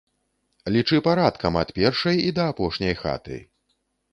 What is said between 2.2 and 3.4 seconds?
і да апошняй хаты.